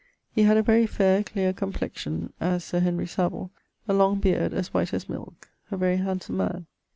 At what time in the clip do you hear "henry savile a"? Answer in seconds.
2.79-3.93